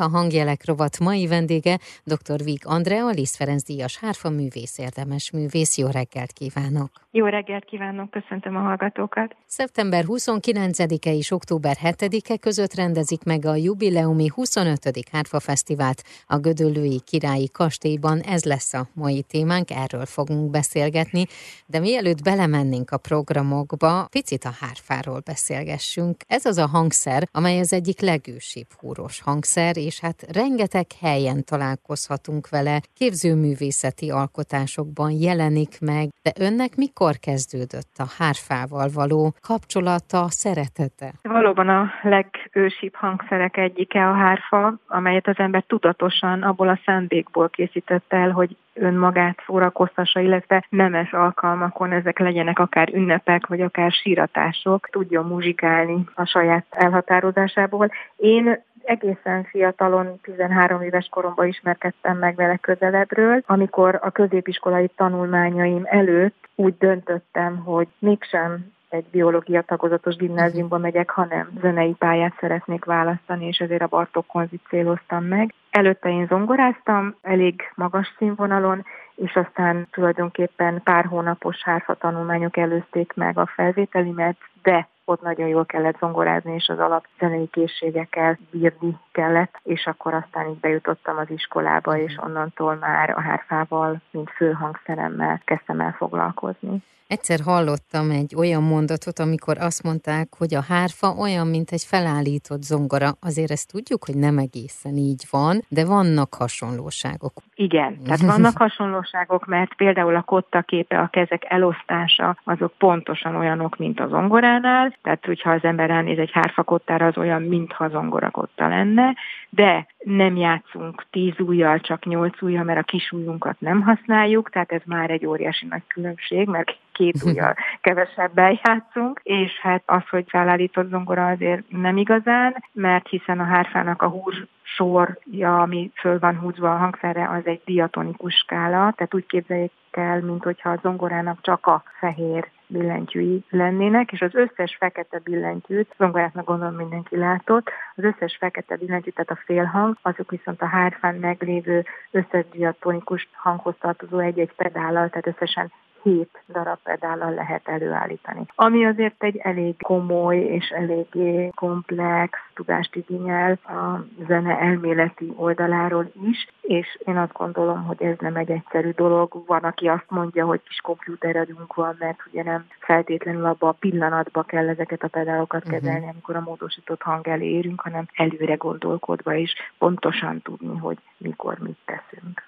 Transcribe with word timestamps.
A 0.00 0.08
hangjelek 0.08 0.66
rovat 0.66 0.98
mai 0.98 1.26
vendége 1.26 1.78
dr. 2.04 2.42
Víg 2.44 2.60
Andrea, 2.64 3.08
Liszt 3.08 3.36
Ferenc 3.36 3.62
díjas 3.62 3.98
hárfa 3.98 4.30
művész, 4.30 4.78
érdemes 4.78 5.30
művész. 5.30 5.76
Jó 5.78 5.86
reggelt 5.86 6.32
kívánok! 6.32 6.90
Jó 7.10 7.26
reggelt 7.26 7.64
kívánok, 7.64 8.10
köszöntöm 8.10 8.56
a 8.56 8.60
hallgatókat! 8.60 9.36
Szeptember 9.46 10.04
29-e 10.08 11.12
és 11.12 11.30
október 11.30 11.76
7-e 11.82 12.36
között 12.36 12.74
rendezik 12.74 13.24
meg 13.24 13.44
a 13.44 13.54
jubileumi 13.54 14.28
25. 14.34 14.78
Hárfa 15.12 15.40
Fesztivált 15.40 16.02
a 16.26 16.38
Gödöllői 16.38 17.00
Királyi 17.06 17.48
Kastélyban. 17.52 18.20
Ez 18.20 18.44
lesz 18.44 18.74
a 18.74 18.88
mai 18.94 19.22
témánk, 19.22 19.70
erről 19.70 20.06
fogunk 20.06 20.50
beszélgetni, 20.50 21.26
de 21.66 21.78
mielőtt 21.78 22.22
belemennénk 22.22 22.90
a 22.90 22.96
programokba, 22.96 24.06
picit 24.10 24.44
a 24.44 24.54
hárfáról 24.60 25.20
beszélgessünk. 25.24 26.16
Ez 26.26 26.44
az 26.44 26.58
a 26.58 26.66
hangszer, 26.66 27.28
amely 27.32 27.58
az 27.58 27.72
egyik 27.72 28.00
legősibb 28.00 28.66
húros 28.78 29.20
hangszer, 29.20 29.76
és 29.88 30.00
hát 30.00 30.18
rengeteg 30.40 30.86
helyen 31.00 31.40
találkozhatunk 31.44 32.48
vele, 32.48 32.76
képzőművészeti 33.00 34.10
alkotásokban 34.10 35.10
jelenik 35.10 35.74
meg, 35.80 36.06
de 36.22 36.32
önnek 36.46 36.72
mikor 36.76 37.14
kezdődött 37.26 37.94
a 38.04 38.08
hárfával 38.18 38.88
való 39.00 39.20
kapcsolata, 39.50 40.20
szeretete? 40.44 41.08
Valóban 41.22 41.68
a 41.68 41.82
legősibb 42.02 42.94
hangszerek 42.94 43.56
egyike 43.56 44.08
a 44.08 44.14
hárfa, 44.14 44.74
amelyet 44.86 45.26
az 45.28 45.38
ember 45.38 45.64
tudatosan 45.66 46.42
abból 46.42 46.68
a 46.68 46.80
szándékból 46.84 47.48
készített 47.48 48.12
el, 48.12 48.30
hogy 48.30 48.56
önmagát 48.78 49.42
szórakoztassa, 49.46 50.20
illetve 50.20 50.66
nemes 50.68 51.12
alkalmakon 51.12 51.92
ezek 51.92 52.18
legyenek 52.18 52.58
akár 52.58 52.88
ünnepek, 52.94 53.46
vagy 53.46 53.60
akár 53.60 53.92
síratások, 53.92 54.88
tudjon 54.90 55.24
muzsikálni 55.26 56.04
a 56.14 56.24
saját 56.24 56.66
elhatározásából. 56.70 57.90
Én 58.16 58.66
egészen 58.88 59.44
fiatalon, 59.44 60.20
13 60.22 60.82
éves 60.82 61.08
koromban 61.10 61.46
ismerkedtem 61.46 62.18
meg 62.18 62.34
vele 62.34 62.56
közelebbről, 62.56 63.42
amikor 63.46 63.98
a 64.02 64.10
középiskolai 64.10 64.90
tanulmányaim 64.96 65.82
előtt 65.84 66.48
úgy 66.54 66.76
döntöttem, 66.78 67.56
hogy 67.56 67.88
mégsem 67.98 68.76
egy 68.88 69.04
biológia 69.10 69.62
tagozatos 69.62 70.16
gimnáziumba 70.16 70.78
megyek, 70.78 71.10
hanem 71.10 71.50
zenei 71.60 71.92
pályát 71.92 72.36
szeretnék 72.40 72.84
választani, 72.84 73.46
és 73.46 73.58
ezért 73.58 73.82
a 73.82 73.86
Bartók 73.86 74.26
konzit 74.26 74.62
céloztam 74.68 75.24
meg. 75.24 75.54
Előtte 75.70 76.08
én 76.08 76.26
zongoráztam, 76.26 77.14
elég 77.22 77.62
magas 77.74 78.14
színvonalon, 78.18 78.84
és 79.14 79.34
aztán 79.34 79.88
tulajdonképpen 79.90 80.80
pár 80.82 81.04
hónapos 81.04 81.62
hárfa 81.62 81.94
tanulmányok 81.94 82.56
előzték 82.56 83.12
meg 83.14 83.38
a 83.38 83.46
felvételimet, 83.54 84.36
de 84.62 84.88
ott 85.08 85.22
nagyon 85.22 85.48
jól 85.48 85.66
kellett 85.66 85.98
zongorázni, 85.98 86.54
és 86.54 86.68
az 86.68 86.78
alapzenei 86.78 87.48
készségekkel 87.50 88.38
bírni 88.50 88.96
kellett, 89.12 89.60
és 89.62 89.86
akkor 89.86 90.14
aztán 90.14 90.48
így 90.48 90.60
bejutottam 90.60 91.18
az 91.18 91.30
iskolába, 91.30 91.98
és 91.98 92.18
onnantól 92.24 92.74
már 92.74 93.10
a 93.10 93.20
hárfával, 93.20 94.00
mint 94.10 94.30
főhangszeremmel 94.30 95.40
kezdtem 95.44 95.80
el 95.80 95.94
foglalkozni. 95.98 96.82
Egyszer 97.08 97.40
hallottam 97.44 98.10
egy 98.10 98.34
olyan 98.36 98.62
mondatot, 98.62 99.18
amikor 99.18 99.58
azt 99.58 99.82
mondták, 99.82 100.28
hogy 100.38 100.54
a 100.54 100.62
hárfa 100.68 101.08
olyan, 101.18 101.46
mint 101.46 101.70
egy 101.70 101.84
felállított 101.84 102.62
zongora. 102.62 103.10
Azért 103.20 103.50
ezt 103.50 103.72
tudjuk, 103.72 104.04
hogy 104.04 104.16
nem 104.16 104.38
egészen 104.38 104.96
így 104.96 105.22
van, 105.30 105.64
de 105.68 105.84
vannak 105.84 106.34
hasonlóságok. 106.34 107.32
Igen, 107.54 107.98
tehát 108.04 108.20
vannak 108.20 108.56
hasonlóságok, 108.58 109.46
mert 109.46 109.74
például 109.74 110.16
a 110.16 110.22
kotta 110.22 110.62
képe, 110.62 110.98
a 110.98 111.08
kezek 111.08 111.44
elosztása, 111.48 112.36
azok 112.44 112.72
pontosan 112.78 113.36
olyanok, 113.36 113.76
mint 113.76 114.00
a 114.00 114.08
zongoránál, 114.08 114.96
tehát 115.02 115.24
hogyha 115.24 115.50
az 115.50 115.64
ember 115.64 115.88
ránéz 115.88 116.18
egy 116.18 116.30
hárfakottára, 116.32 117.06
az 117.06 117.16
olyan, 117.16 117.42
mintha 117.42 117.88
zongorakotta 117.88 118.68
lenne, 118.68 119.14
de 119.50 119.86
nem 119.98 120.36
játszunk 120.36 121.04
tíz 121.10 121.40
ujjal, 121.40 121.80
csak 121.80 122.04
nyolc 122.04 122.42
ujjal, 122.42 122.64
mert 122.64 122.78
a 122.78 122.82
kis 122.82 123.12
ujjunkat 123.12 123.60
nem 123.60 123.82
használjuk, 123.82 124.50
tehát 124.50 124.72
ez 124.72 124.82
már 124.84 125.10
egy 125.10 125.26
óriási 125.26 125.66
nagy 125.66 125.82
különbség, 125.86 126.48
mert 126.48 126.76
két 126.92 127.22
ujjal 127.26 127.54
kevesebben 127.80 128.58
játszunk, 128.62 129.20
és 129.22 129.58
hát 129.60 129.82
az, 129.86 130.08
hogy 130.08 130.24
felállított 130.28 130.88
zongora 130.88 131.26
azért 131.26 131.62
nem 131.68 131.96
igazán, 131.96 132.64
mert 132.72 133.08
hiszen 133.08 133.40
a 133.40 133.44
hárfának 133.44 134.02
a 134.02 134.08
húr 134.08 134.46
sorja, 134.62 135.62
ami 135.62 135.90
föl 135.94 136.18
van 136.18 136.38
húzva 136.38 136.74
a 136.74 136.78
hangszerre, 136.78 137.28
az 137.28 137.46
egy 137.46 137.60
diatonikus 137.64 138.34
skála, 138.34 138.92
tehát 138.96 139.14
úgy 139.14 139.26
képzeljék 139.26 139.72
el, 139.90 140.20
mint 140.20 140.44
hogyha 140.44 140.70
a 140.70 140.78
zongorának 140.82 141.38
csak 141.40 141.66
a 141.66 141.82
fehér 141.98 142.48
billentyűi 142.68 143.44
lennének, 143.50 144.12
és 144.12 144.20
az 144.20 144.34
összes 144.34 144.76
fekete 144.78 145.18
billentyűt, 145.24 145.94
zongoráknak 145.98 146.44
gondolom 146.44 146.74
mindenki 146.74 147.16
látott, 147.16 147.70
az 147.94 148.04
összes 148.04 148.36
fekete 148.36 148.76
billentyűt, 148.76 149.14
tehát 149.14 149.30
a 149.30 149.42
félhang, 149.44 149.96
azok 150.02 150.30
viszont 150.30 150.62
a 150.62 150.66
hárfán 150.66 151.14
meglévő 151.14 151.84
összes 152.10 152.44
diatonikus 152.52 153.28
hanghoz 153.32 153.74
tartozó 153.80 154.18
egy-egy 154.18 154.52
pedállal, 154.56 155.08
tehát 155.08 155.26
összesen 155.26 155.72
hét 156.02 156.42
darab 156.48 156.78
pedállal 156.82 157.34
lehet 157.34 157.68
előállítani. 157.68 158.46
Ami 158.54 158.84
azért 158.84 159.22
egy 159.22 159.36
elég 159.36 159.82
komoly 159.82 160.36
és 160.36 160.68
eléggé 160.68 161.50
komplex 161.54 162.38
tudást 162.54 162.96
igényel 162.96 163.52
a 163.52 164.04
zene 164.26 164.58
elméleti 164.58 165.32
oldaláról 165.36 166.10
is, 166.22 166.48
és 166.60 166.98
én 167.04 167.16
azt 167.16 167.32
gondolom, 167.32 167.84
hogy 167.84 168.02
ez 168.02 168.16
nem 168.18 168.36
egy 168.36 168.50
egyszerű 168.50 168.90
dolog. 168.90 169.42
Van, 169.46 169.62
aki 169.62 169.88
azt 169.88 170.06
mondja, 170.08 170.46
hogy 170.46 170.62
kis 170.62 170.80
komputerünk 170.80 171.74
van, 171.74 171.96
mert 171.98 172.18
ugye 172.30 172.42
nem 172.42 172.66
feltétlenül 172.78 173.44
abba 173.44 173.68
a 173.68 173.76
pillanatba 173.80 174.42
kell 174.42 174.68
ezeket 174.68 175.02
a 175.02 175.08
pedálokat 175.08 175.64
uh-huh. 175.64 175.80
kezelni, 175.80 176.08
amikor 176.08 176.36
a 176.36 176.40
módosított 176.40 177.02
hang 177.02 177.28
elé 177.28 177.46
érünk, 177.46 177.80
hanem 177.80 178.06
előre 178.14 178.54
gondolkodva 178.54 179.34
is 179.34 179.52
pontosan 179.78 180.42
tudni, 180.42 180.78
hogy 180.78 180.98
mikor 181.16 181.58
mit 181.58 181.78
teszünk. 181.84 182.42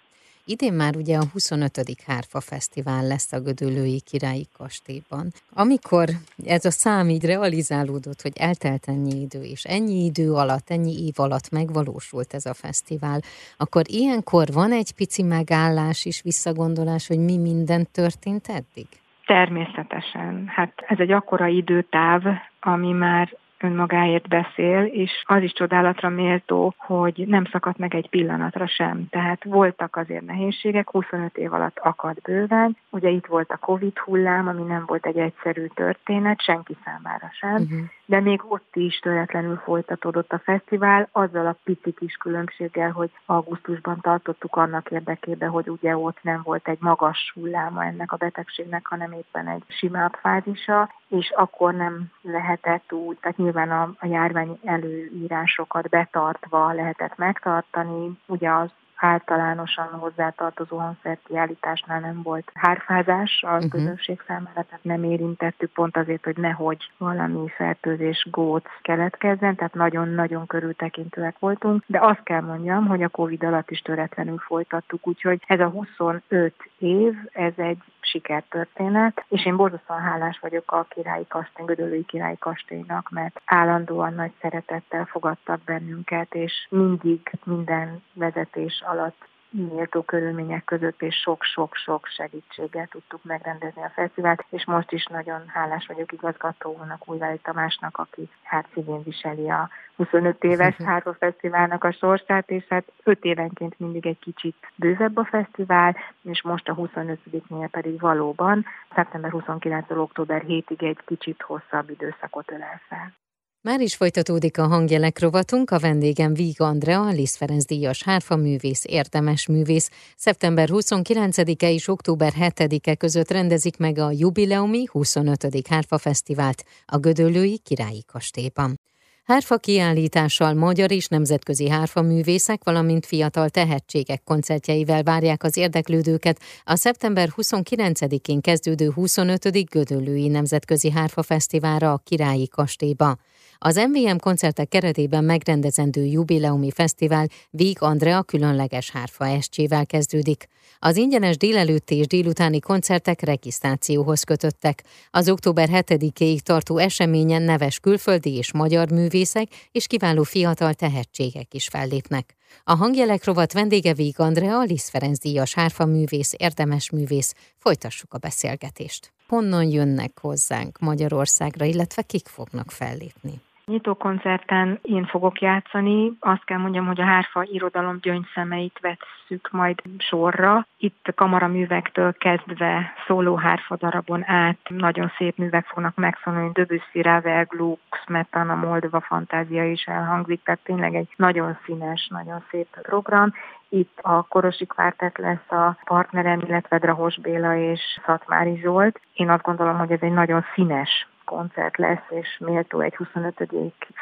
Idén 0.45 0.73
már 0.73 0.97
ugye 0.97 1.17
a 1.17 1.25
25. 1.33 1.81
Hárfa 2.07 2.41
Fesztivál 2.41 3.07
lesz 3.07 3.33
a 3.33 3.41
Gödöllői 3.41 4.01
Királyi 4.01 4.47
Kastélyban. 4.57 5.31
Amikor 5.53 6.09
ez 6.45 6.65
a 6.65 6.71
szám 6.71 7.09
így 7.09 7.25
realizálódott, 7.25 8.23
hogy 8.23 8.33
eltelt 8.39 8.85
ennyi 8.87 9.21
idő, 9.21 9.43
és 9.43 9.65
ennyi 9.65 10.05
idő 10.05 10.33
alatt, 10.33 10.71
ennyi 10.71 11.05
év 11.07 11.15
alatt 11.17 11.51
megvalósult 11.51 12.35
ez 12.35 12.47
a 12.47 12.55
fesztivál, 12.55 13.21
akkor 13.57 13.83
ilyenkor 13.87 14.47
van 14.53 14.73
egy 14.73 14.93
pici 14.93 15.23
megállás 15.23 16.05
és 16.05 16.23
visszagondolás, 16.23 17.07
hogy 17.07 17.19
mi 17.19 17.37
minden 17.37 17.87
történt 17.93 18.47
eddig? 18.49 18.87
Természetesen. 19.27 20.45
Hát 20.47 20.73
ez 20.87 20.99
egy 20.99 21.13
akkora 21.13 21.47
időtáv, 21.47 22.23
ami 22.61 22.93
már 22.93 23.37
önmagáért 23.63 24.29
beszél, 24.29 24.83
és 24.83 25.11
az 25.25 25.43
is 25.43 25.53
csodálatra 25.53 26.09
méltó, 26.09 26.75
hogy 26.77 27.25
nem 27.27 27.45
szakadt 27.45 27.79
meg 27.79 27.95
egy 27.95 28.09
pillanatra 28.09 28.67
sem. 28.67 29.07
Tehát 29.11 29.45
voltak 29.45 29.97
azért 29.97 30.27
nehézségek, 30.27 30.91
25 30.91 31.37
év 31.37 31.53
alatt 31.53 31.79
akad 31.79 32.21
bőven. 32.23 32.77
Ugye 32.91 33.09
itt 33.09 33.27
volt 33.27 33.51
a 33.51 33.57
Covid 33.57 33.99
hullám, 33.99 34.49
ami 34.49 34.63
nem 34.63 34.85
volt 34.87 35.07
egy 35.07 35.19
egyszerű 35.19 35.67
történet, 35.67 36.43
senki 36.43 36.77
számára 36.85 37.31
sem. 37.33 37.55
Uh-huh 37.55 37.89
de 38.11 38.21
még 38.21 38.43
ott 38.49 38.77
is 38.77 38.99
töretlenül 38.99 39.57
folytatódott 39.57 40.33
a 40.33 40.39
fesztivál, 40.39 41.09
azzal 41.13 41.47
a 41.47 41.57
pici 41.65 41.93
kis 41.93 42.15
különbséggel, 42.15 42.91
hogy 42.91 43.11
augusztusban 43.27 44.01
tartottuk 44.01 44.57
annak 44.57 44.91
érdekében, 44.91 45.49
hogy 45.49 45.69
ugye 45.69 45.97
ott 45.97 46.19
nem 46.23 46.41
volt 46.45 46.69
egy 46.69 46.79
magas 46.81 47.33
hulláma 47.35 47.85
ennek 47.85 48.13
a 48.13 48.17
betegségnek, 48.17 48.87
hanem 48.87 49.13
éppen 49.13 49.49
egy 49.49 49.63
simább 49.69 50.15
fázisa, 50.21 50.91
és 51.09 51.31
akkor 51.31 51.75
nem 51.75 52.11
lehetett 52.23 52.93
úgy, 52.93 53.19
tehát 53.21 53.37
nyilván 53.37 53.71
a, 53.71 53.95
a 53.99 54.07
járvány 54.07 54.59
előírásokat 54.65 55.89
betartva 55.89 56.73
lehetett 56.73 57.17
megtartani, 57.17 58.19
ugye 58.27 58.51
az 58.51 58.71
általánosan 59.01 59.87
hozzátartozó 59.87 60.77
hangszerkiállításnál 60.77 62.01
nem 62.01 62.23
volt 62.23 62.51
hárfázás 62.55 63.43
a 63.47 63.55
uh-huh. 63.55 63.71
közönség 63.71 64.23
számára, 64.27 64.63
tehát 64.63 64.81
nem 64.83 65.05
érintettük 65.05 65.71
pont 65.73 65.97
azért, 65.97 66.25
hogy 66.25 66.37
nehogy 66.37 66.91
valami 66.99 67.49
fertőzés, 67.57 68.27
góc 68.31 68.65
keletkezzen, 68.83 69.57
tehát 69.57 69.75
nagyon-nagyon 69.75 70.47
körültekintőek 70.47 71.39
voltunk, 71.39 71.83
de 71.87 71.99
azt 72.01 72.23
kell 72.23 72.41
mondjam, 72.41 72.87
hogy 72.87 73.03
a 73.03 73.09
Covid 73.09 73.45
alatt 73.45 73.71
is 73.71 73.81
töretlenül 73.81 74.39
folytattuk, 74.39 75.07
úgyhogy 75.07 75.43
ez 75.47 75.61
a 75.61 75.69
25 75.69 76.55
év, 76.79 77.15
ez 77.33 77.53
egy 77.57 77.79
sikertörténet, 78.01 79.25
és 79.29 79.47
én 79.47 79.57
borzasztóan 79.57 80.01
hálás 80.01 80.39
vagyok 80.39 80.73
a 80.73 80.87
királyi 80.89 81.27
kastély, 81.29 81.67
Gödöllői 81.67 82.05
királyi 82.05 82.39
kastélynak, 82.39 83.11
mert 83.11 83.41
állandóan 83.45 84.15
nagy 84.15 84.33
szeretettel 84.41 85.05
fogadtak 85.05 85.61
bennünket, 85.65 86.35
és 86.35 86.67
mindig 86.71 87.31
minden 87.45 88.03
vezetés 88.13 88.83
alatt 88.87 89.29
méltó 89.51 90.03
körülmények 90.03 90.65
között 90.65 91.03
és 91.03 91.15
sok-sok-sok 91.15 92.07
segítséggel 92.07 92.87
tudtuk 92.87 93.25
megrendezni 93.25 93.83
a 93.83 93.93
fesztivált, 93.95 94.45
és 94.49 94.65
most 94.65 94.93
is 94.93 95.05
nagyon 95.05 95.43
hálás 95.47 95.87
vagyok 95.87 96.13
igazgatónak, 96.13 97.09
Újvári 97.09 97.39
Tamásnak, 97.43 97.99
aki 97.99 98.29
hát 98.43 98.67
szívén 98.75 99.03
viseli 99.03 99.51
a 99.51 99.69
25 99.97 100.45
éves 100.45 100.77
Hárva 100.87 101.15
Fesztiválnak 101.15 101.85
a 101.85 101.93
sorsát, 101.93 102.51
és 102.51 102.65
hát 102.69 102.93
5 103.03 103.25
évenként 103.25 103.79
mindig 103.79 104.07
egy 104.07 104.19
kicsit 104.19 104.57
bővebb 104.75 105.17
a 105.17 105.25
fesztivál, 105.25 105.97
és 106.23 106.43
most 106.43 106.69
a 106.69 106.75
25-nél 106.75 107.69
pedig 107.71 108.01
valóban 108.01 108.67
szeptember 108.95 109.31
29 109.31 109.91
október 109.91 110.43
7-ig 110.47 110.83
egy 110.83 110.99
kicsit 111.05 111.43
hosszabb 111.43 111.91
időszakot 111.91 112.51
ölel 112.51 112.81
fel. 112.89 113.13
Már 113.63 113.81
is 113.81 113.97
folytatódik 113.97 114.59
a 114.59 114.67
hangjelek 114.67 115.19
rovatunk, 115.19 115.71
a 115.71 115.79
vendégem 115.79 116.35
Víg 116.35 116.61
Andrea, 116.61 117.09
Liszt 117.09 117.37
Ferenc 117.37 117.65
díjas 117.65 118.03
hárfa 118.03 118.37
művész, 118.37 118.85
érdemes 118.87 119.47
művész. 119.47 119.91
Szeptember 120.17 120.69
29-e 120.73 121.71
és 121.71 121.89
október 121.89 122.33
7-e 122.39 122.95
között 122.95 123.31
rendezik 123.31 123.77
meg 123.77 123.99
a 123.99 124.11
jubileumi 124.11 124.85
25. 124.91 125.67
hárfa 125.69 125.99
fesztivált 125.99 126.65
a 126.87 126.99
Gödöllői 126.99 127.59
Királyi 127.59 128.05
Kastélyban. 128.07 128.81
Hárfa 129.25 129.57
kiállítással 129.57 130.55
magyar 130.55 130.91
és 130.91 131.07
nemzetközi 131.07 131.69
hárfa 131.69 132.03
művészek, 132.03 132.65
valamint 132.65 133.07
fiatal 133.07 133.49
tehetségek 133.49 134.23
koncertjeivel 134.25 135.03
várják 135.03 135.43
az 135.43 135.57
érdeklődőket 135.57 136.41
a 136.65 136.77
szeptember 136.77 137.29
29-én 137.37 138.41
kezdődő 138.41 138.91
25. 138.91 139.71
Gödöllői 139.71 140.29
Nemzetközi 140.29 140.91
Hárfa 140.91 141.23
Fesztiválra 141.23 141.93
a 141.93 142.01
Királyi 142.05 142.49
Kastélyba. 142.49 143.17
Az 143.63 143.77
MVM 143.77 144.17
koncertek 144.17 144.69
keretében 144.69 145.25
megrendezendő 145.25 146.05
jubileumi 146.05 146.71
fesztivál 146.71 147.27
Víg 147.51 147.77
Andrea 147.83 148.23
különleges 148.23 148.91
hárfa 148.91 149.27
estjével 149.27 149.87
kezdődik. 149.87 150.49
Az 150.79 150.97
ingyenes 150.97 151.37
délelőtti 151.37 151.97
és 151.97 152.07
délutáni 152.07 152.61
koncertek 152.61 153.21
regisztrációhoz 153.21 154.23
kötöttek. 154.23 154.85
Az 155.11 155.29
október 155.29 155.69
7-ig 155.73 156.39
tartó 156.39 156.79
eseményen 156.79 157.43
neves 157.43 157.79
külföldi 157.79 158.37
és 158.37 158.53
magyar 158.53 158.91
művészek 158.91 159.49
és 159.73 159.87
kiváló 159.87 160.23
fiatal 160.23 160.75
tehetségek 160.75 161.55
is 161.55 161.69
fellépnek. 161.69 162.37
A 162.65 162.75
hangjelek 162.75 163.25
rovat 163.25 163.53
vendége 163.53 163.95
Víg 163.95 164.21
Andrea, 164.21 164.63
Lisz 164.63 164.89
Ferenc 164.89 165.19
díjas 165.19 165.55
hárfa 165.55 165.85
művész, 165.85 166.35
érdemes 166.37 166.91
művész. 166.91 167.35
Folytassuk 167.59 168.15
a 168.15 168.19
beszélgetést. 168.19 169.13
Honnan 169.29 169.65
jönnek 169.65 170.19
hozzánk 170.21 170.79
Magyarországra, 170.79 171.65
illetve 171.65 172.03
kik 172.03 172.29
fognak 172.29 172.71
fellépni? 172.71 173.41
Nyitókoncerten 173.71 174.79
én 174.83 175.05
fogok 175.05 175.41
játszani. 175.41 176.13
Azt 176.21 176.45
kell 176.45 176.59
mondjam, 176.59 176.87
hogy 176.87 177.01
a 177.01 177.05
hárfa 177.05 177.43
irodalom 177.43 177.99
gyöngyszemeit 178.01 178.79
vesszük 178.81 179.51
majd 179.51 179.83
sorra. 179.99 180.67
Itt 180.77 181.13
kamaraművektől 181.15 182.13
kezdve 182.13 182.93
szóló 183.07 183.35
hárfa 183.37 183.77
darabon 183.77 184.29
át 184.29 184.59
nagyon 184.69 185.13
szép 185.17 185.37
művek 185.37 185.67
fognak 185.67 185.97
megszólalni. 185.97 186.51
Debussy, 186.53 187.03
Ravel, 187.03 187.45
Gluck, 187.45 188.01
Smetana, 188.05 188.55
Moldova 188.55 189.01
fantázia 189.01 189.71
is 189.71 189.85
elhangzik, 189.85 190.43
tehát 190.43 190.61
tényleg 190.65 190.95
egy 190.95 191.09
nagyon 191.17 191.59
színes, 191.65 192.09
nagyon 192.09 192.45
szép 192.51 192.81
program. 192.83 193.33
Itt 193.69 193.99
a 194.03 194.23
Korosi 194.23 194.67
Kvártett 194.67 195.17
lesz 195.17 195.51
a 195.51 195.77
partnerem, 195.85 196.41
illetve 196.47 196.79
Drahos 196.79 197.21
Béla 197.21 197.57
és 197.57 197.81
Szatmári 198.07 198.61
Zsolt. 198.63 199.01
Én 199.13 199.31
azt 199.31 199.43
gondolom, 199.43 199.79
hogy 199.79 199.91
ez 199.91 200.01
egy 200.01 200.13
nagyon 200.13 200.45
színes 200.55 201.09
koncert 201.31 201.77
lesz, 201.77 202.07
és 202.09 202.39
méltó 202.39 202.81
egy 202.81 202.97
25. 202.97 203.35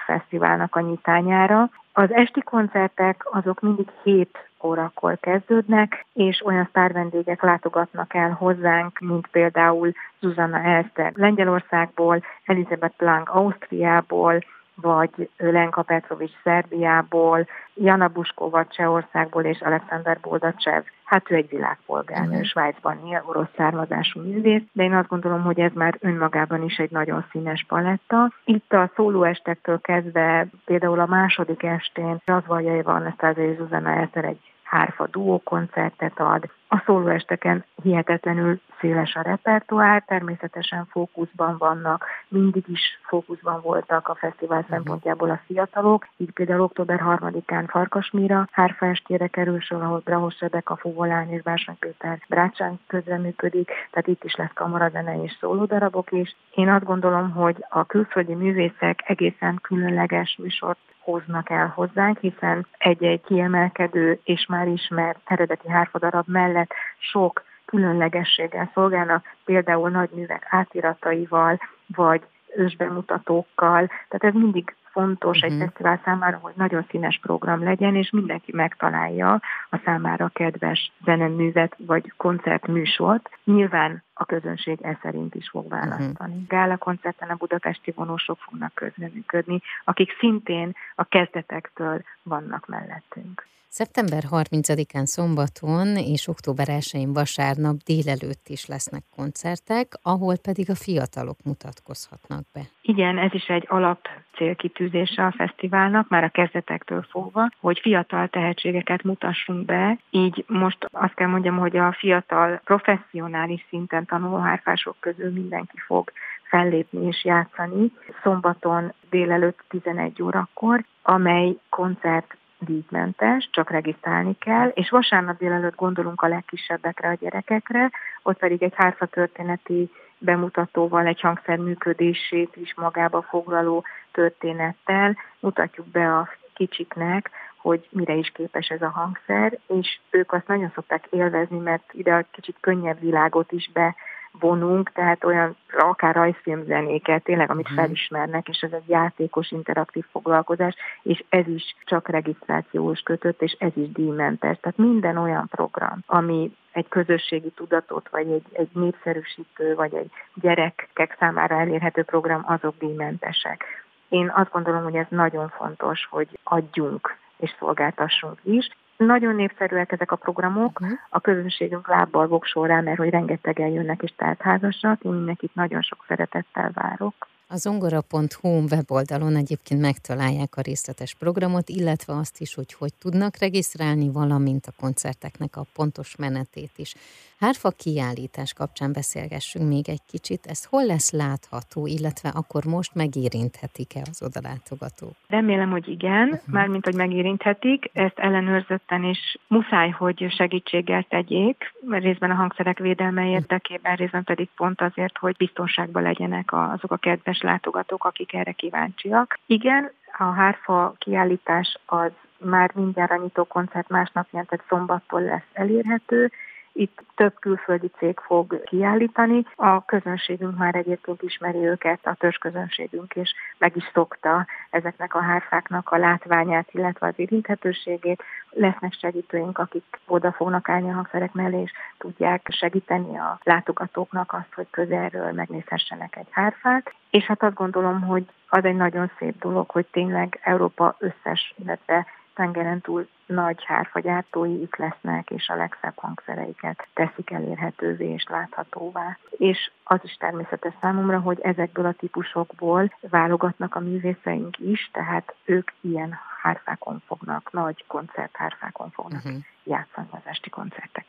fesztiválnak 0.06 0.76
a 0.76 0.80
nyitányára. 0.80 1.70
Az 1.92 2.12
esti 2.12 2.42
koncertek 2.42 3.22
azok 3.30 3.60
mindig 3.60 3.88
7 4.02 4.38
órakor 4.62 5.18
kezdődnek, 5.20 6.06
és 6.12 6.44
olyan 6.44 6.66
sztárvendégek 6.68 7.42
látogatnak 7.42 8.14
el 8.14 8.30
hozzánk, 8.30 8.98
mint 8.98 9.26
például 9.26 9.92
Zuzanna 10.20 10.62
Elster 10.62 11.12
Lengyelországból, 11.14 12.22
Elizabeth 12.44 12.96
Blank 12.96 13.28
Ausztriából, 13.28 14.38
vagy 14.74 15.30
Lenka 15.36 15.82
Petrovics 15.82 16.34
Szerbiából, 16.42 17.46
Jana 17.74 18.08
Buskova 18.08 18.66
Csehországból 18.66 19.44
és 19.44 19.60
Alexander 19.60 20.18
Boldacev. 20.20 20.82
Hát 21.08 21.30
ő 21.30 21.34
egy 21.34 21.48
világpolgárnő, 21.48 22.28
uh-huh. 22.28 22.44
Svájcban 22.44 23.06
él, 23.06 23.22
orosz 23.26 23.48
származású 23.56 24.20
művész, 24.20 24.62
de 24.72 24.82
én 24.82 24.94
azt 24.94 25.08
gondolom, 25.08 25.42
hogy 25.42 25.60
ez 25.60 25.72
már 25.74 25.96
önmagában 26.00 26.62
is 26.62 26.76
egy 26.76 26.90
nagyon 26.90 27.24
színes 27.30 27.64
paletta. 27.68 28.32
Itt 28.44 28.72
a 28.72 28.90
szólóestektől 28.94 29.80
kezdve, 29.80 30.46
például 30.64 31.00
a 31.00 31.06
második 31.06 31.62
estén 31.62 32.22
Razvaljai 32.24 32.82
van, 32.82 33.06
Esztázai 33.06 33.54
Zuzana 33.54 33.90
Eszer 33.90 34.24
egy 34.24 34.40
hárfa 34.62 35.06
duó 35.06 35.40
koncertet 35.44 36.20
ad. 36.20 36.50
A 36.70 36.82
szólóesteken 36.84 37.64
hihetetlenül 37.82 38.60
széles 38.80 39.14
a 39.14 39.22
repertoár, 39.22 40.02
természetesen 40.06 40.86
fókuszban 40.90 41.56
vannak, 41.58 42.04
mindig 42.28 42.64
is 42.66 43.00
fókuszban 43.02 43.60
voltak 43.60 44.08
a 44.08 44.14
fesztivál 44.14 44.58
uh-huh. 44.58 44.74
szempontjából 44.74 45.30
a 45.30 45.40
fiatalok, 45.46 46.08
így 46.16 46.30
például 46.30 46.60
október 46.60 47.00
3-án 47.04 47.64
Farkasmira 47.68 48.48
hárfa 48.52 48.86
estére 48.86 49.26
kerül 49.26 49.60
sor, 49.60 49.82
ahol 49.82 50.02
Brahos 50.04 50.40
Rebeka, 50.40 50.76
Fuvolány 50.76 51.32
és 51.32 51.42
Bársony 51.42 51.78
Péter 51.78 52.18
Brácsán 52.28 52.80
közreműködik, 52.86 53.70
tehát 53.90 54.06
itt 54.06 54.24
is 54.24 54.34
lesz 54.34 54.52
kamaradene 54.54 55.22
és 55.22 55.36
szólódarabok 55.40 56.12
is. 56.12 56.36
Én 56.54 56.68
azt 56.68 56.84
gondolom, 56.84 57.30
hogy 57.30 57.64
a 57.68 57.84
külföldi 57.84 58.34
művészek 58.34 59.02
egészen 59.06 59.58
különleges 59.62 60.36
műsort 60.42 60.78
hoznak 61.10 61.50
el 61.50 61.72
hozzánk, 61.74 62.18
hiszen 62.18 62.66
egy-egy 62.78 63.20
kiemelkedő 63.20 64.20
és 64.24 64.46
már 64.48 64.66
ismert 64.66 65.18
eredeti 65.24 65.68
hárfadarab 65.68 66.24
mellett 66.26 66.70
sok 66.98 67.42
különlegességgel 67.64 68.70
szolgálnak, 68.74 69.24
például 69.44 69.90
nagy 69.90 70.10
művek 70.12 70.46
átirataival, 70.50 71.60
vagy 71.86 72.22
ősbemutatókkal, 72.56 73.86
tehát 73.86 74.24
ez 74.24 74.40
mindig 74.40 74.74
fontos 74.90 75.36
uh-huh. 75.36 75.52
egy 75.52 75.56
mhm. 75.56 75.66
fesztivál 75.66 76.00
számára, 76.04 76.38
hogy 76.42 76.52
nagyon 76.56 76.86
színes 76.90 77.18
program 77.22 77.62
legyen, 77.62 77.94
és 77.94 78.10
mindenki 78.10 78.52
megtalálja 78.54 79.40
a 79.70 79.80
számára 79.84 80.30
kedves 80.32 80.92
zeneművet 81.04 81.74
vagy 81.78 82.12
koncertműsort. 82.16 83.30
Nyilván 83.54 84.04
a 84.14 84.24
közönség 84.24 84.78
e 84.82 84.98
szerint 85.02 85.34
is 85.34 85.48
fog 85.48 85.68
választani. 85.68 86.32
Uh-huh. 86.32 86.46
Gála 86.48 86.76
koncerten 86.76 87.28
a 87.28 87.34
budapesti 87.34 87.90
vonósok 87.90 88.38
fognak 88.38 88.74
közreműködni, 88.74 89.62
akik 89.84 90.16
szintén 90.18 90.74
a 90.94 91.04
kezdetektől 91.04 92.02
vannak 92.22 92.66
mellettünk. 92.66 93.46
Szeptember 93.68 94.22
30-án 94.30 95.04
szombaton 95.04 95.86
és 95.96 96.28
október 96.28 96.66
1-én 96.70 97.12
vasárnap 97.12 97.76
délelőtt 97.76 98.46
is 98.48 98.66
lesznek 98.66 99.02
koncertek, 99.16 99.86
ahol 100.02 100.36
pedig 100.38 100.70
a 100.70 100.74
fiatalok 100.74 101.38
mutatkozhatnak 101.44 102.44
be. 102.54 102.60
Igen, 102.82 103.18
ez 103.18 103.34
is 103.34 103.46
egy 103.46 103.66
alap 103.68 104.08
célkitűzése 104.38 105.24
a 105.24 105.32
fesztiválnak, 105.36 106.08
már 106.08 106.24
a 106.24 106.28
kezdetektől 106.28 107.02
fogva, 107.10 107.48
hogy 107.60 107.78
fiatal 107.78 108.28
tehetségeket 108.28 109.02
mutassunk 109.02 109.64
be. 109.64 109.98
Így 110.10 110.44
most 110.46 110.88
azt 110.92 111.14
kell 111.14 111.28
mondjam, 111.28 111.56
hogy 111.56 111.76
a 111.76 111.92
fiatal 111.98 112.60
professzionális 112.64 113.37
szinten 113.68 114.04
tanuló 114.04 114.36
hárfások 114.36 114.96
közül 115.00 115.32
mindenki 115.32 115.78
fog 115.86 116.12
fellépni 116.42 117.06
és 117.06 117.24
játszani. 117.24 117.92
Szombaton 118.22 118.92
délelőtt 119.10 119.58
11 119.68 120.22
órakor, 120.22 120.84
amely 121.02 121.56
koncert 121.68 122.36
díjmentes, 122.58 123.48
csak 123.52 123.70
regisztrálni 123.70 124.36
kell, 124.38 124.68
és 124.68 124.90
vasárnap 124.90 125.38
délelőtt 125.38 125.76
gondolunk 125.76 126.22
a 126.22 126.28
legkisebbekre, 126.28 127.08
a 127.08 127.14
gyerekekre, 127.20 127.90
ott 128.22 128.38
pedig 128.38 128.62
egy 128.62 128.74
hárfa 128.76 129.06
történeti 129.06 129.90
bemutatóval, 130.18 131.06
egy 131.06 131.20
hangszer 131.20 131.58
működését 131.58 132.56
is 132.56 132.74
magába 132.74 133.22
foglaló 133.22 133.84
történettel 134.12 135.16
mutatjuk 135.40 135.86
be 135.86 136.16
a 136.16 136.28
kicsiknek, 136.54 137.30
hogy 137.68 137.88
mire 137.90 138.14
is 138.14 138.30
képes 138.34 138.68
ez 138.68 138.82
a 138.82 138.88
hangszer, 138.88 139.58
és 139.66 139.98
ők 140.10 140.32
azt 140.32 140.46
nagyon 140.46 140.72
szokták 140.74 141.06
élvezni, 141.10 141.58
mert 141.58 141.92
ide 141.92 142.14
a 142.14 142.24
kicsit 142.30 142.56
könnyebb 142.60 143.00
világot 143.00 143.52
is 143.52 143.70
be 143.72 143.94
vonunk, 144.32 144.92
tehát 144.92 145.24
olyan 145.24 145.56
akár 145.78 146.14
rajzfilmzenéket, 146.14 147.24
tényleg, 147.24 147.50
amit 147.50 147.68
mhm. 147.68 147.78
felismernek, 147.78 148.48
és 148.48 148.60
ez 148.60 148.72
egy 148.72 148.88
játékos, 148.88 149.50
interaktív 149.50 150.04
foglalkozás, 150.10 150.74
és 151.02 151.24
ez 151.28 151.46
is 151.46 151.76
csak 151.84 152.08
regisztrációs 152.08 153.00
kötött, 153.00 153.42
és 153.42 153.56
ez 153.58 153.72
is 153.74 153.92
díjmentes. 153.92 154.58
Tehát 154.60 154.78
minden 154.78 155.16
olyan 155.16 155.48
program, 155.48 155.98
ami 156.06 156.52
egy 156.72 156.88
közösségi 156.88 157.50
tudatot, 157.50 158.08
vagy 158.08 158.30
egy, 158.30 158.46
egy 158.52 158.70
népszerűsítő, 158.72 159.74
vagy 159.74 159.94
egy 159.94 160.10
gyerekek 160.34 161.16
számára 161.18 161.60
elérhető 161.60 162.02
program, 162.02 162.42
azok 162.46 162.74
díjmentesek. 162.78 163.64
Én 164.08 164.32
azt 164.34 164.50
gondolom, 164.50 164.82
hogy 164.82 164.96
ez 164.96 165.06
nagyon 165.08 165.48
fontos, 165.48 166.06
hogy 166.10 166.38
adjunk 166.42 167.16
és 167.38 167.54
szolgáltassunk 167.58 168.38
is, 168.42 168.68
nagyon 168.96 169.34
népszerűek 169.34 169.92
ezek 169.92 170.12
a 170.12 170.16
programok, 170.16 170.80
uh-huh. 170.80 170.98
a 171.08 171.20
közönségünk 171.20 171.88
lábbal 171.88 172.26
voksol 172.26 172.66
rá, 172.66 172.80
mert 172.80 172.98
hogy 172.98 173.10
rengetegen 173.10 173.68
jönnek 173.68 174.02
és 174.02 174.12
házasnak, 174.38 175.02
én 175.02 175.12
mindenkit 175.12 175.54
nagyon 175.54 175.82
sok 175.82 176.04
szeretettel 176.08 176.70
várok. 176.74 177.28
A 177.50 177.56
zongora.hu 177.56 178.64
weboldalon 178.70 179.36
egyébként 179.36 179.80
megtalálják 179.80 180.56
a 180.56 180.60
részletes 180.60 181.14
programot, 181.14 181.68
illetve 181.68 182.12
azt 182.12 182.40
is, 182.40 182.54
hogy 182.54 182.72
hogy 182.72 182.94
tudnak 182.94 183.36
regisztrálni, 183.36 184.10
valamint 184.12 184.66
a 184.66 184.72
koncerteknek 184.80 185.56
a 185.56 185.66
pontos 185.74 186.16
menetét 186.16 186.72
is. 186.76 186.94
Hárfa 187.40 187.70
kiállítás 187.70 188.52
kapcsán 188.52 188.92
beszélgessünk 188.92 189.68
még 189.68 189.88
egy 189.88 190.04
kicsit. 190.06 190.46
Ez 190.46 190.64
hol 190.64 190.86
lesz 190.86 191.12
látható, 191.12 191.86
illetve 191.86 192.28
akkor 192.28 192.64
most 192.64 192.94
megérinthetik-e 192.94 194.02
az 194.10 194.22
odalátogatók? 194.22 195.14
Remélem, 195.28 195.70
hogy 195.70 195.88
igen, 195.88 196.28
uh-huh. 196.28 196.54
mármint, 196.54 196.84
hogy 196.84 196.94
megérinthetik. 196.94 197.90
Ezt 197.92 198.18
ellenőrzötten 198.18 199.04
is 199.04 199.38
muszáj, 199.46 199.90
hogy 199.90 200.26
segítséggel 200.30 201.02
tegyék, 201.08 201.74
részben 201.88 202.30
a 202.30 202.34
hangszerek 202.34 202.78
védelme 202.78 203.30
érdekében, 203.30 203.96
részben 203.96 204.24
pedig 204.24 204.48
pont 204.56 204.80
azért, 204.80 205.18
hogy 205.18 205.36
biztonságban 205.36 206.02
legyenek 206.02 206.52
azok 206.52 206.92
a 206.92 206.96
kedves 206.96 207.40
látogatók, 207.40 208.04
akik 208.04 208.32
erre 208.32 208.52
kíváncsiak. 208.52 209.38
Igen, 209.46 209.92
a 210.18 210.24
hárfa 210.24 210.94
kiállítás 210.98 211.78
az 211.86 212.10
már 212.38 212.70
mindjárt 212.74 213.10
a 213.10 213.16
nyitó 213.16 213.44
koncert 213.44 213.88
másnapján, 213.88 214.46
tehát 214.46 214.64
szombattól 214.68 215.22
lesz 215.22 215.48
elérhető, 215.52 216.30
itt 216.78 217.02
több 217.14 217.34
külföldi 217.40 217.90
cég 217.98 218.18
fog 218.18 218.62
kiállítani. 218.64 219.44
A 219.54 219.84
közönségünk 219.84 220.56
már 220.56 220.74
egyébként 220.74 221.22
ismeri 221.22 221.58
őket, 221.58 222.06
a 222.06 222.16
közönségünk 222.40 223.14
és 223.14 223.34
meg 223.58 223.76
is 223.76 223.90
szokta 223.92 224.46
ezeknek 224.70 225.14
a 225.14 225.22
hárfáknak 225.22 225.90
a 225.90 225.96
látványát, 225.96 226.68
illetve 226.72 227.06
az 227.06 227.14
érinthetőségét. 227.16 228.22
Lesznek 228.50 228.92
segítőink, 228.92 229.58
akik 229.58 230.00
oda 230.06 230.32
fognak 230.32 230.68
állni 230.68 230.90
a 230.90 230.94
hangszerek 230.94 231.32
mellé, 231.32 231.60
és 231.60 231.72
tudják 231.98 232.48
segíteni 232.50 233.18
a 233.18 233.38
látogatóknak 233.42 234.32
azt, 234.32 234.54
hogy 234.54 234.66
közelről 234.70 235.32
megnézhessenek 235.32 236.16
egy 236.16 236.28
hárfát. 236.30 236.94
És 237.10 237.24
hát 237.24 237.42
azt 237.42 237.54
gondolom, 237.54 238.00
hogy 238.00 238.24
az 238.48 238.64
egy 238.64 238.76
nagyon 238.76 239.10
szép 239.18 239.38
dolog, 239.40 239.70
hogy 239.70 239.86
tényleg 239.86 240.38
Európa 240.42 240.96
összes, 240.98 241.54
illetve 241.56 242.06
tengeren 242.38 242.80
túl 242.80 243.08
nagy 243.26 243.64
hárfagyártói 243.64 244.60
itt 244.60 244.76
lesznek, 244.76 245.30
és 245.30 245.48
a 245.48 245.56
legszebb 245.56 245.96
hangszereiket 245.96 246.86
teszik 246.94 247.30
elérhetővé 247.30 248.12
és 248.12 248.26
láthatóvá. 248.28 249.18
És 249.30 249.70
az 249.84 249.98
is 250.02 250.14
természetes 250.14 250.74
számomra, 250.80 251.20
hogy 251.20 251.40
ezekből 251.40 251.86
a 251.86 251.92
típusokból 251.92 252.92
válogatnak 253.00 253.74
a 253.74 253.80
művészeink 253.80 254.58
is, 254.58 254.90
tehát 254.92 255.34
ők 255.44 255.70
ilyen 255.80 256.18
hárfákon 256.42 257.02
fognak, 257.06 257.52
nagy 257.52 257.84
koncerthárfákon 257.86 258.90
fognak 258.90 259.24
uh-huh. 259.24 259.42
játszani 259.64 260.08
az 260.10 260.22
esti 260.24 260.50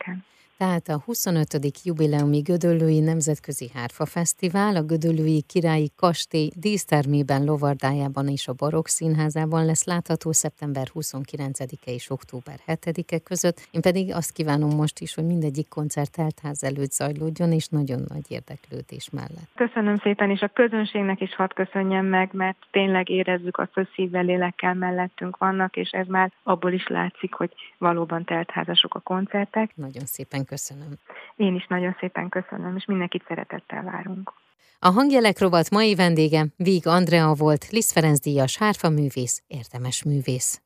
koncerteken. 0.00 0.24
Tehát 0.60 0.88
a 0.88 1.02
25. 1.04 1.46
jubileumi 1.84 2.40
Gödöllői 2.40 3.00
Nemzetközi 3.00 3.70
Hárfa 3.74 4.06
Fesztivál 4.06 4.76
a 4.76 4.82
Gödöllői 4.82 5.42
Királyi 5.48 5.90
Kastély 5.96 6.50
dísztermében 6.54 7.44
Lovardájában 7.44 8.28
és 8.28 8.48
a 8.48 8.52
Barokk 8.52 8.86
Színházában 8.86 9.64
lesz 9.64 9.84
látható 9.84 10.32
szeptember 10.32 10.86
29-e 10.94 11.90
és 11.90 12.10
október 12.10 12.54
7-e 12.66 13.18
között. 13.18 13.68
Én 13.70 13.80
pedig 13.80 14.14
azt 14.14 14.32
kívánom 14.32 14.70
most 14.76 14.98
is, 14.98 15.14
hogy 15.14 15.24
mindegyik 15.24 15.68
koncert 15.68 16.12
teltház 16.12 16.62
előtt 16.64 16.92
zajlódjon, 16.92 17.52
és 17.52 17.66
nagyon 17.66 18.00
nagy 18.08 18.26
érdeklődés 18.28 19.10
mellett. 19.10 19.50
Köszönöm 19.54 19.96
szépen, 19.96 20.30
és 20.30 20.40
a 20.40 20.48
közönségnek 20.48 21.20
is 21.20 21.34
hadd 21.34 21.54
köszönjem 21.54 22.06
meg, 22.06 22.28
mert 22.32 22.56
tényleg 22.70 23.08
érezzük 23.08 23.58
azt, 23.58 23.74
hogy 23.74 23.88
szívvel, 23.94 24.24
lélekkel 24.24 24.74
mellettünk 24.74 25.36
vannak, 25.36 25.76
és 25.76 25.90
ez 25.90 26.06
már 26.06 26.32
abból 26.42 26.72
is 26.72 26.86
látszik, 26.86 27.34
hogy 27.34 27.52
valóban 27.78 28.24
teltházasok 28.24 28.94
a 28.94 29.00
koncertek. 29.00 29.70
Nagyon 29.92 30.08
szépen 30.08 30.44
köszönöm. 30.44 30.98
Én 31.36 31.54
is 31.54 31.66
nagyon 31.66 31.96
szépen 32.00 32.28
köszönöm, 32.28 32.76
és 32.76 32.84
mindenkit 32.84 33.24
szeretettel 33.28 33.82
várunk. 33.82 34.32
A 34.78 34.88
hangjelek 34.88 35.38
rovat 35.38 35.70
mai 35.70 35.94
vendége 35.94 36.46
Víg 36.56 36.86
Andrea 36.86 37.34
volt, 37.34 37.70
Liszt 37.70 37.92
Ferenc 37.92 38.20
díjas 38.20 38.58
hárfa 38.58 38.88
művész, 38.88 39.42
érdemes 39.46 40.04
művész. 40.04 40.62